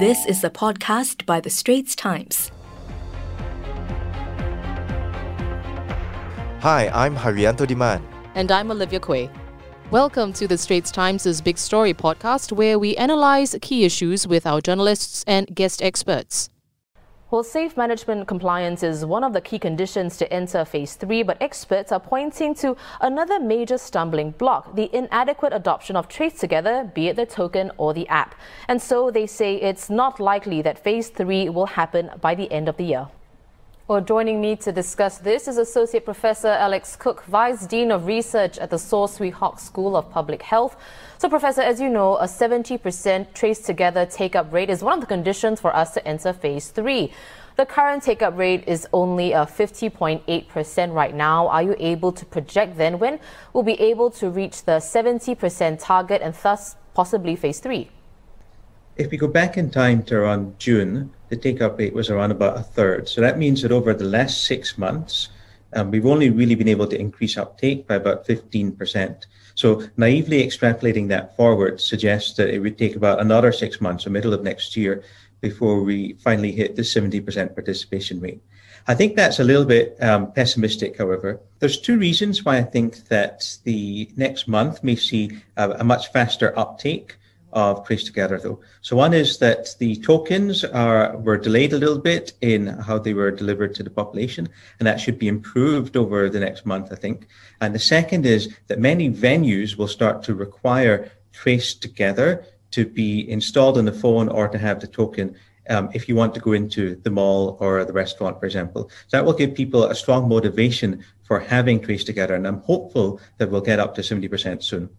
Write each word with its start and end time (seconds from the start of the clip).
This 0.00 0.24
is 0.24 0.42
a 0.42 0.48
podcast 0.48 1.26
by 1.26 1.40
The 1.40 1.50
Straits 1.50 1.94
Times. 1.94 2.50
Hi, 6.60 6.88
I'm 6.88 7.14
Hairianto 7.14 7.66
Diman. 7.66 8.00
And 8.34 8.50
I'm 8.50 8.70
Olivia 8.70 8.98
Quay. 8.98 9.28
Welcome 9.90 10.32
to 10.32 10.48
the 10.48 10.56
Straits 10.56 10.90
Times' 10.90 11.42
Big 11.42 11.58
Story 11.58 11.92
podcast, 11.92 12.50
where 12.50 12.78
we 12.78 12.96
analyze 12.96 13.54
key 13.60 13.84
issues 13.84 14.26
with 14.26 14.46
our 14.46 14.62
journalists 14.62 15.22
and 15.26 15.54
guest 15.54 15.82
experts. 15.82 16.48
Well, 17.30 17.44
safe 17.44 17.76
management 17.76 18.26
compliance 18.26 18.82
is 18.82 19.04
one 19.04 19.22
of 19.22 19.32
the 19.32 19.40
key 19.40 19.60
conditions 19.60 20.16
to 20.16 20.32
enter 20.32 20.64
phase 20.64 20.96
three, 20.96 21.22
but 21.22 21.40
experts 21.40 21.92
are 21.92 22.00
pointing 22.00 22.56
to 22.56 22.76
another 23.00 23.38
major 23.38 23.78
stumbling 23.78 24.32
block 24.32 24.74
the 24.74 24.90
inadequate 24.92 25.52
adoption 25.52 25.94
of 25.94 26.08
Trace 26.08 26.40
Together, 26.40 26.90
be 26.92 27.06
it 27.06 27.14
the 27.14 27.26
token 27.26 27.70
or 27.76 27.94
the 27.94 28.08
app. 28.08 28.34
And 28.66 28.82
so 28.82 29.12
they 29.12 29.28
say 29.28 29.54
it's 29.54 29.88
not 29.88 30.18
likely 30.18 30.60
that 30.62 30.82
phase 30.82 31.08
three 31.08 31.48
will 31.48 31.66
happen 31.66 32.10
by 32.20 32.34
the 32.34 32.50
end 32.50 32.68
of 32.68 32.76
the 32.76 32.84
year. 32.84 33.06
Well, 33.90 34.00
joining 34.00 34.40
me 34.40 34.54
to 34.54 34.70
discuss 34.70 35.18
this 35.18 35.48
is 35.48 35.58
Associate 35.58 36.04
Professor 36.04 36.46
Alex 36.46 36.94
Cook, 36.94 37.24
Vice 37.24 37.66
Dean 37.66 37.90
of 37.90 38.06
Research 38.06 38.56
at 38.56 38.70
the 38.70 38.78
Saw 38.78 39.08
Swee 39.08 39.30
Hock 39.30 39.58
School 39.58 39.96
of 39.96 40.08
Public 40.12 40.42
Health. 40.42 40.76
So, 41.18 41.28
Professor, 41.28 41.62
as 41.62 41.80
you 41.80 41.88
know, 41.88 42.16
a 42.18 42.26
70% 42.26 43.34
trace 43.34 43.58
together 43.58 44.06
take 44.06 44.36
up 44.36 44.52
rate 44.52 44.70
is 44.70 44.84
one 44.84 44.94
of 44.94 45.00
the 45.00 45.08
conditions 45.08 45.60
for 45.60 45.74
us 45.74 45.92
to 45.94 46.06
enter 46.06 46.32
phase 46.32 46.68
three. 46.68 47.12
The 47.56 47.66
current 47.66 48.04
take 48.04 48.22
up 48.22 48.38
rate 48.38 48.62
is 48.68 48.86
only 48.92 49.32
a 49.32 49.44
50.8% 49.44 50.94
right 50.94 51.12
now. 51.12 51.48
Are 51.48 51.64
you 51.64 51.74
able 51.80 52.12
to 52.12 52.24
project 52.24 52.76
then 52.76 53.00
when 53.00 53.18
we'll 53.52 53.64
be 53.64 53.80
able 53.80 54.12
to 54.12 54.30
reach 54.30 54.66
the 54.66 54.78
70% 54.78 55.84
target 55.84 56.22
and 56.22 56.32
thus 56.32 56.76
possibly 56.94 57.34
phase 57.34 57.58
three? 57.58 57.90
If 58.96 59.10
we 59.10 59.16
go 59.16 59.28
back 59.28 59.56
in 59.56 59.70
time 59.70 60.02
to 60.04 60.16
around 60.16 60.58
June, 60.58 61.10
the 61.28 61.36
take-up 61.36 61.78
rate 61.78 61.94
was 61.94 62.10
around 62.10 62.32
about 62.32 62.58
a 62.58 62.62
third. 62.62 63.08
So 63.08 63.20
that 63.20 63.38
means 63.38 63.62
that 63.62 63.72
over 63.72 63.94
the 63.94 64.04
last 64.04 64.44
six 64.44 64.76
months, 64.76 65.28
um, 65.72 65.90
we've 65.90 66.06
only 66.06 66.30
really 66.30 66.56
been 66.56 66.68
able 66.68 66.86
to 66.88 66.98
increase 66.98 67.38
uptake 67.38 67.86
by 67.86 67.94
about 67.94 68.26
15%. 68.26 69.26
So 69.54 69.84
naively 69.96 70.44
extrapolating 70.44 71.08
that 71.08 71.36
forward 71.36 71.80
suggests 71.80 72.36
that 72.36 72.52
it 72.52 72.58
would 72.58 72.76
take 72.76 72.96
about 72.96 73.20
another 73.20 73.52
six 73.52 73.80
months, 73.80 74.06
or 74.06 74.10
middle 74.10 74.34
of 74.34 74.42
next 74.42 74.76
year, 74.76 75.02
before 75.40 75.82
we 75.82 76.14
finally 76.14 76.52
hit 76.52 76.76
the 76.76 76.82
70% 76.82 77.54
participation 77.54 78.20
rate. 78.20 78.42
I 78.88 78.94
think 78.94 79.14
that's 79.14 79.40
a 79.40 79.44
little 79.44 79.64
bit 79.64 79.96
um, 80.02 80.32
pessimistic, 80.32 80.98
however. 80.98 81.40
There's 81.60 81.80
two 81.80 81.98
reasons 81.98 82.44
why 82.44 82.58
I 82.58 82.62
think 82.62 83.08
that 83.08 83.58
the 83.64 84.10
next 84.16 84.48
month 84.48 84.82
may 84.82 84.96
see 84.96 85.38
a, 85.56 85.70
a 85.70 85.84
much 85.84 86.10
faster 86.12 86.58
uptake 86.58 87.16
of 87.52 87.86
Trace 87.86 88.04
Together 88.04 88.38
though. 88.38 88.60
So 88.80 88.96
one 88.96 89.14
is 89.14 89.38
that 89.38 89.74
the 89.78 89.96
tokens 89.96 90.64
are 90.64 91.16
were 91.18 91.36
delayed 91.36 91.72
a 91.72 91.78
little 91.78 91.98
bit 91.98 92.32
in 92.40 92.66
how 92.66 92.98
they 92.98 93.14
were 93.14 93.30
delivered 93.30 93.74
to 93.76 93.82
the 93.82 93.90
population, 93.90 94.48
and 94.78 94.86
that 94.86 95.00
should 95.00 95.18
be 95.18 95.28
improved 95.28 95.96
over 95.96 96.28
the 96.28 96.40
next 96.40 96.66
month, 96.66 96.92
I 96.92 96.96
think. 96.96 97.28
And 97.60 97.74
the 97.74 97.78
second 97.78 98.26
is 98.26 98.54
that 98.68 98.78
many 98.78 99.10
venues 99.10 99.76
will 99.76 99.88
start 99.88 100.22
to 100.24 100.34
require 100.34 101.10
Trace 101.32 101.74
Together 101.74 102.44
to 102.72 102.86
be 102.86 103.28
installed 103.28 103.78
on 103.78 103.84
the 103.84 103.92
phone 103.92 104.28
or 104.28 104.48
to 104.48 104.58
have 104.58 104.80
the 104.80 104.86
token 104.86 105.36
um, 105.68 105.88
if 105.94 106.08
you 106.08 106.16
want 106.16 106.34
to 106.34 106.40
go 106.40 106.52
into 106.52 106.96
the 106.96 107.10
mall 107.10 107.56
or 107.60 107.84
the 107.84 107.92
restaurant, 107.92 108.38
for 108.40 108.46
example. 108.46 108.90
So 109.06 109.16
that 109.16 109.24
will 109.24 109.32
give 109.32 109.54
people 109.54 109.84
a 109.84 109.94
strong 109.94 110.28
motivation 110.28 111.04
for 111.22 111.38
having 111.38 111.80
Trace 111.80 112.04
Together, 112.04 112.34
and 112.34 112.46
I'm 112.46 112.60
hopeful 112.62 113.20
that 113.38 113.50
we'll 113.50 113.60
get 113.60 113.78
up 113.78 113.94
to 113.94 114.00
70% 114.00 114.62
soon. 114.62 114.90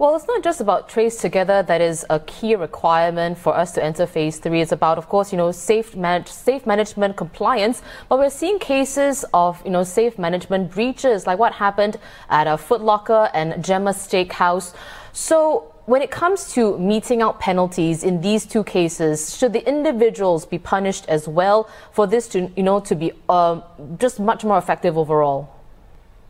Well, 0.00 0.16
it's 0.16 0.26
not 0.26 0.42
just 0.42 0.62
about 0.62 0.88
trace 0.88 1.20
together 1.20 1.62
that 1.64 1.82
is 1.82 2.06
a 2.08 2.20
key 2.20 2.54
requirement 2.54 3.36
for 3.36 3.54
us 3.54 3.72
to 3.72 3.84
enter 3.84 4.06
phase 4.06 4.38
three. 4.38 4.62
It's 4.62 4.72
about, 4.72 4.96
of 4.96 5.10
course, 5.10 5.30
you 5.30 5.36
know, 5.36 5.52
safe, 5.52 5.94
manage, 5.94 6.28
safe 6.28 6.66
management 6.66 7.18
compliance. 7.18 7.82
But 8.08 8.18
we're 8.18 8.30
seeing 8.30 8.58
cases 8.58 9.26
of, 9.34 9.60
you 9.62 9.70
know, 9.70 9.84
safe 9.84 10.18
management 10.18 10.70
breaches, 10.70 11.26
like 11.26 11.38
what 11.38 11.52
happened 11.52 11.98
at 12.30 12.46
a 12.46 12.52
Footlocker 12.52 13.30
and 13.34 13.62
Gemma 13.62 13.90
Steakhouse. 13.90 14.72
So 15.12 15.74
when 15.84 16.00
it 16.00 16.10
comes 16.10 16.50
to 16.54 16.78
meting 16.78 17.20
out 17.20 17.38
penalties 17.38 18.02
in 18.02 18.22
these 18.22 18.46
two 18.46 18.64
cases, 18.64 19.36
should 19.36 19.52
the 19.52 19.68
individuals 19.68 20.46
be 20.46 20.56
punished 20.56 21.04
as 21.10 21.28
well 21.28 21.68
for 21.92 22.06
this 22.06 22.26
to, 22.28 22.50
you 22.56 22.62
know, 22.62 22.80
to 22.80 22.94
be 22.94 23.12
uh, 23.28 23.60
just 23.98 24.18
much 24.18 24.44
more 24.44 24.56
effective 24.56 24.96
overall? 24.96 25.54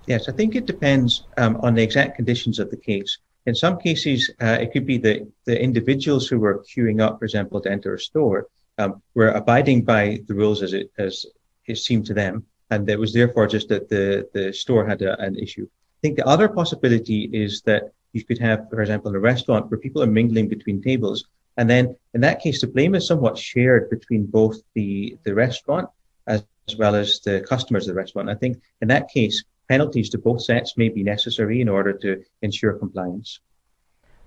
Yes, 0.09 0.29
I 0.29 0.33
think 0.33 0.57
it 0.57 0.67
depends 0.67 1.23
um, 1.37 1.55
on 1.63 1.75
the 1.75 1.85
exact 1.85 2.17
conditions 2.17 2.59
of 2.59 2.73
the 2.73 2.77
case. 2.77 3.17
In 3.47 3.55
some 3.55 3.79
cases, 3.79 4.31
uh, 4.43 4.59
it 4.61 4.73
could 4.73 4.87
be 4.87 4.99
that 4.99 5.27
the 5.45 5.61
individuals 5.61 6.29
who 6.29 6.39
were 6.39 6.63
queuing 6.71 7.01
up, 7.01 7.19
for 7.19 7.25
example, 7.25 7.61
to 7.61 7.71
enter 7.71 7.95
a 7.95 7.99
store, 7.99 8.49
um, 8.79 9.03
were 9.15 9.31
abiding 9.31 9.83
by 9.85 10.21
the 10.27 10.35
rules 10.35 10.63
as 10.63 10.73
it 10.73 10.91
as 10.99 11.27
it 11.67 11.79
seemed 11.79 12.07
to 12.07 12.15
them, 12.15 12.45
and 12.71 12.89
it 12.89 12.99
was 12.99 13.13
therefore 13.13 13.47
just 13.47 13.69
that 13.69 13.89
the 13.89 14.29
the 14.33 14.53
store 14.53 14.87
had 14.87 15.03
a, 15.03 15.21
an 15.21 15.37
issue. 15.37 15.67
I 15.67 16.01
think 16.03 16.17
the 16.17 16.27
other 16.27 16.49
possibility 16.49 17.29
is 17.33 17.63
that 17.63 17.93
you 18.13 18.25
could 18.25 18.39
have, 18.39 18.69
for 18.71 18.81
example, 18.81 19.11
in 19.11 19.17
a 19.17 19.21
restaurant 19.21 19.71
where 19.71 19.79
people 19.79 20.03
are 20.03 20.07
mingling 20.07 20.49
between 20.49 20.83
tables, 20.83 21.27
and 21.57 21.69
then 21.69 21.97
in 22.15 22.21
that 22.23 22.41
case, 22.41 22.61
the 22.61 22.67
blame 22.67 22.95
is 22.95 23.07
somewhat 23.07 23.39
shared 23.39 23.91
between 23.91 24.27
both 24.27 24.57
the 24.75 25.17
the 25.25 25.35
restaurant 25.35 25.89
as, 26.27 26.45
as 26.69 26.77
well 26.77 26.95
as 26.95 27.21
the 27.21 27.41
customers 27.41 27.87
of 27.87 27.95
the 27.95 28.01
restaurant. 28.01 28.31
I 28.31 28.35
think 28.35 28.61
in 28.83 28.89
that 28.89 29.09
case, 29.11 29.45
penalties 29.71 30.11
to 30.11 30.19
both 30.19 30.43
sets 30.43 30.77
may 30.77 30.89
be 30.89 31.03
necessary 31.15 31.61
in 31.61 31.69
order 31.69 31.93
to 32.05 32.11
ensure 32.43 32.73
compliance. 32.73 33.41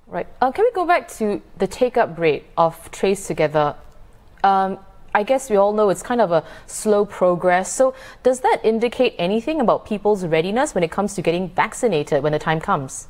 Right. 0.08 0.28
Uh, 0.42 0.52
can 0.52 0.64
we 0.64 0.72
go 0.72 0.86
back 0.88 1.08
to 1.20 1.42
the 1.58 1.68
take 1.68 1.98
up 1.98 2.18
rate 2.18 2.46
of 2.58 2.74
Trace 2.92 3.28
Together? 3.28 3.76
Um, 4.44 4.80
I 5.14 5.24
guess 5.24 5.50
we 5.50 5.58
all 5.58 5.74
know 5.74 5.90
it's 5.90 6.02
kind 6.02 6.22
of 6.22 6.32
a 6.32 6.44
slow 6.66 7.06
progress. 7.06 7.72
So, 7.72 7.94
does 8.24 8.40
that 8.40 8.60
indicate 8.64 9.14
anything 9.20 9.62
about 9.62 9.86
people's 9.86 10.26
readiness 10.26 10.74
when 10.74 10.84
it 10.84 10.92
comes 10.92 11.14
to 11.16 11.22
getting 11.22 11.50
vaccinated 11.50 12.24
when 12.24 12.32
the 12.32 12.40
time 12.40 12.60
comes? 12.60 13.08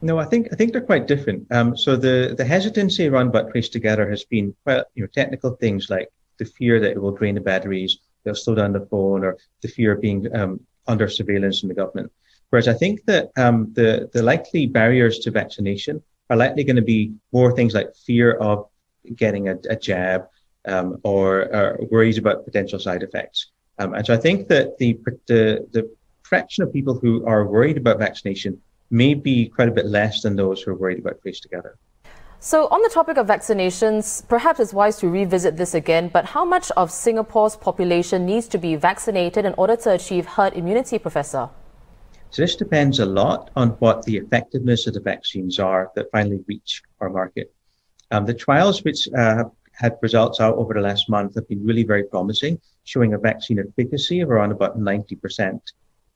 No, 0.00 0.18
I 0.18 0.24
think 0.24 0.48
I 0.52 0.56
think 0.56 0.72
they're 0.72 0.90
quite 0.92 1.06
different. 1.06 1.46
Um, 1.52 1.76
so 1.76 1.96
the 1.96 2.34
the 2.36 2.44
hesitancy 2.44 3.06
around 3.06 3.28
about 3.28 3.50
Trace 3.50 3.68
Together 3.68 4.10
has 4.10 4.24
been 4.24 4.54
quite 4.64 4.82
you 4.94 5.02
know 5.04 5.10
technical 5.20 5.50
things 5.62 5.88
like 5.90 6.08
the 6.38 6.44
fear 6.44 6.80
that 6.80 6.90
it 6.90 7.00
will 7.00 7.16
drain 7.20 7.36
the 7.36 7.40
batteries, 7.52 7.98
they'll 8.24 8.42
slow 8.44 8.54
down 8.54 8.72
the 8.72 8.86
phone, 8.90 9.22
or 9.22 9.36
the 9.62 9.68
fear 9.68 9.92
of 9.92 10.00
being 10.00 10.20
um, 10.34 10.60
under 10.86 11.08
surveillance 11.08 11.60
from 11.60 11.68
the 11.68 11.74
government. 11.74 12.12
Whereas 12.50 12.68
I 12.68 12.74
think 12.74 13.04
that 13.06 13.30
um, 13.36 13.72
the, 13.72 14.10
the 14.12 14.22
likely 14.22 14.66
barriers 14.66 15.20
to 15.20 15.30
vaccination 15.30 16.02
are 16.28 16.36
likely 16.36 16.64
going 16.64 16.76
to 16.76 16.82
be 16.82 17.14
more 17.32 17.52
things 17.52 17.74
like 17.74 17.94
fear 18.06 18.32
of 18.34 18.66
getting 19.16 19.48
a, 19.48 19.56
a 19.70 19.76
jab 19.76 20.26
um, 20.66 20.98
or, 21.02 21.54
or, 21.54 21.78
worries 21.90 22.18
about 22.18 22.44
potential 22.44 22.78
side 22.78 23.02
effects. 23.02 23.50
Um, 23.78 23.94
and 23.94 24.06
so 24.06 24.14
I 24.14 24.16
think 24.16 24.48
that 24.48 24.78
the, 24.78 24.98
the, 25.26 25.66
the 25.72 25.90
fraction 26.22 26.62
of 26.62 26.72
people 26.72 26.98
who 26.98 27.26
are 27.26 27.46
worried 27.46 27.76
about 27.76 27.98
vaccination 27.98 28.60
may 28.90 29.14
be 29.14 29.48
quite 29.48 29.68
a 29.68 29.72
bit 29.72 29.86
less 29.86 30.22
than 30.22 30.36
those 30.36 30.62
who 30.62 30.70
are 30.70 30.76
worried 30.76 30.98
about 30.98 31.20
Trace 31.22 31.40
Together. 31.40 31.78
So, 32.44 32.66
on 32.72 32.82
the 32.82 32.88
topic 32.88 33.18
of 33.18 33.28
vaccinations, 33.28 34.26
perhaps 34.26 34.58
it's 34.58 34.74
wise 34.74 34.96
to 34.96 35.08
revisit 35.08 35.56
this 35.56 35.74
again, 35.74 36.08
but 36.08 36.24
how 36.24 36.44
much 36.44 36.72
of 36.72 36.90
Singapore's 36.90 37.54
population 37.54 38.26
needs 38.26 38.48
to 38.48 38.58
be 38.58 38.74
vaccinated 38.74 39.44
in 39.44 39.54
order 39.56 39.76
to 39.76 39.92
achieve 39.92 40.26
herd 40.26 40.54
immunity, 40.54 40.98
Professor? 40.98 41.50
So, 42.30 42.42
this 42.42 42.56
depends 42.56 42.98
a 42.98 43.06
lot 43.06 43.52
on 43.54 43.68
what 43.78 44.02
the 44.02 44.16
effectiveness 44.16 44.88
of 44.88 44.94
the 44.94 45.00
vaccines 45.00 45.60
are 45.60 45.92
that 45.94 46.10
finally 46.10 46.40
reach 46.48 46.82
our 46.98 47.10
market. 47.10 47.54
Um, 48.10 48.26
the 48.26 48.34
trials 48.34 48.82
which 48.82 49.08
uh, 49.16 49.44
had 49.70 49.96
results 50.02 50.40
out 50.40 50.56
over 50.56 50.74
the 50.74 50.80
last 50.80 51.08
month 51.08 51.36
have 51.36 51.46
been 51.46 51.64
really 51.64 51.84
very 51.84 52.02
promising, 52.02 52.60
showing 52.82 53.14
a 53.14 53.18
vaccine 53.18 53.60
efficacy 53.60 54.18
of 54.18 54.32
around 54.32 54.50
about 54.50 54.80
90%. 54.80 55.60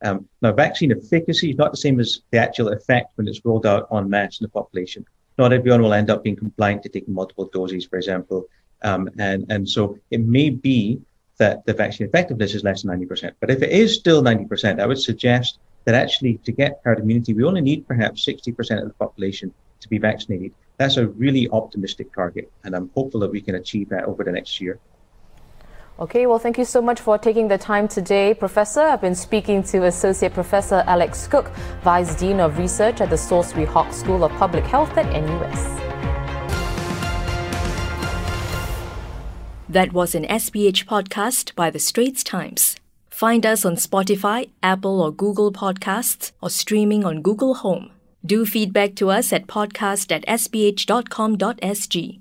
Um, 0.02 0.28
now, 0.42 0.50
vaccine 0.50 0.90
efficacy 0.90 1.50
is 1.50 1.56
not 1.56 1.70
the 1.70 1.76
same 1.76 2.00
as 2.00 2.22
the 2.32 2.38
actual 2.38 2.70
effect 2.72 3.12
when 3.14 3.28
it's 3.28 3.44
rolled 3.44 3.64
out 3.64 3.86
en 3.92 4.10
masse 4.10 4.40
in 4.40 4.44
the 4.44 4.48
population 4.48 5.06
not 5.38 5.52
everyone 5.52 5.82
will 5.82 5.92
end 5.92 6.10
up 6.10 6.24
being 6.24 6.36
compliant 6.36 6.82
to 6.82 6.88
taking 6.88 7.14
multiple 7.14 7.50
doses, 7.52 7.84
for 7.84 7.96
example. 7.96 8.48
Um, 8.82 9.10
and, 9.18 9.46
and 9.50 9.68
so 9.68 9.98
it 10.10 10.20
may 10.20 10.50
be 10.50 11.00
that 11.38 11.64
the 11.66 11.74
vaccine 11.74 12.06
effectiveness 12.06 12.54
is 12.54 12.64
less 12.64 12.82
than 12.82 12.98
90%. 12.98 13.32
But 13.40 13.50
if 13.50 13.62
it 13.62 13.70
is 13.70 13.94
still 13.94 14.22
90%, 14.22 14.80
I 14.80 14.86
would 14.86 15.00
suggest 15.00 15.58
that 15.84 15.94
actually 15.94 16.38
to 16.44 16.52
get 16.52 16.80
herd 16.84 16.98
immunity, 16.98 17.34
we 17.34 17.44
only 17.44 17.60
need 17.60 17.86
perhaps 17.86 18.26
60% 18.26 18.82
of 18.82 18.88
the 18.88 18.94
population 18.94 19.52
to 19.80 19.88
be 19.88 19.98
vaccinated. 19.98 20.52
That's 20.78 20.96
a 20.96 21.08
really 21.08 21.48
optimistic 21.50 22.12
target, 22.14 22.50
and 22.64 22.74
I'm 22.74 22.90
hopeful 22.94 23.20
that 23.20 23.30
we 23.30 23.40
can 23.40 23.54
achieve 23.54 23.88
that 23.90 24.04
over 24.04 24.24
the 24.24 24.32
next 24.32 24.60
year. 24.60 24.78
Okay, 25.98 26.26
well, 26.26 26.38
thank 26.38 26.58
you 26.58 26.66
so 26.66 26.82
much 26.82 27.00
for 27.00 27.16
taking 27.16 27.48
the 27.48 27.56
time 27.56 27.88
today, 27.88 28.34
Professor. 28.34 28.82
I've 28.82 29.00
been 29.00 29.14
speaking 29.14 29.62
to 29.64 29.84
Associate 29.84 30.32
Professor 30.32 30.84
Alex 30.86 31.26
Cook, 31.26 31.48
Vice 31.82 32.14
Dean 32.14 32.38
of 32.38 32.58
Research 32.58 33.00
at 33.00 33.08
the 33.08 33.16
Swee 33.16 33.64
Hock 33.64 33.90
School 33.94 34.22
of 34.22 34.30
Public 34.32 34.64
Health 34.64 34.94
at 34.98 35.06
NUS. 35.06 35.86
That 39.70 39.94
was 39.94 40.14
an 40.14 40.24
SPH 40.24 40.84
podcast 40.84 41.54
by 41.54 41.70
The 41.70 41.78
Straits 41.78 42.22
Times. 42.22 42.76
Find 43.08 43.46
us 43.46 43.64
on 43.64 43.76
Spotify, 43.76 44.50
Apple 44.62 45.00
or 45.00 45.10
Google 45.10 45.50
Podcasts, 45.50 46.32
or 46.42 46.50
streaming 46.50 47.06
on 47.06 47.22
Google 47.22 47.54
Home. 47.54 47.90
Do 48.24 48.44
feedback 48.44 48.96
to 48.96 49.10
us 49.10 49.32
at 49.32 49.46
podcast 49.46 50.12
at 50.12 50.26
sph.com.sg. 50.26 52.20